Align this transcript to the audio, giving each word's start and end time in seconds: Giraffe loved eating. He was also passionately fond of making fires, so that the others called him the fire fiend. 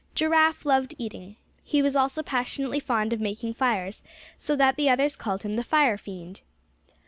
Giraffe 0.15 0.65
loved 0.65 0.95
eating. 0.97 1.35
He 1.63 1.83
was 1.83 1.95
also 1.95 2.23
passionately 2.23 2.79
fond 2.79 3.13
of 3.13 3.21
making 3.21 3.53
fires, 3.53 4.01
so 4.39 4.55
that 4.55 4.75
the 4.75 4.89
others 4.89 5.15
called 5.15 5.43
him 5.43 5.53
the 5.53 5.63
fire 5.63 5.95
fiend. 5.95 6.41